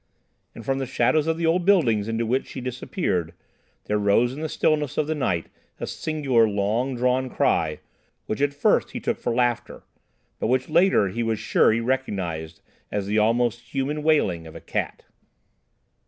[0.55, 3.35] And from the shadows of the old buildings into which she disappeared
[3.83, 5.45] there rose in the stillness of the night
[5.79, 7.81] a singular, long drawn cry,
[8.25, 9.83] which at first he took for laughter,
[10.39, 12.61] but which later he was sure he recognised
[12.91, 15.05] as the almost human wailing of a cat.